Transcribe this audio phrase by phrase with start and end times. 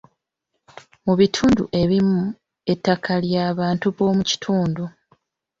[1.05, 2.23] Mu bitundu ebimu,
[2.73, 4.83] ettaka lya bantu b'omu kitundu.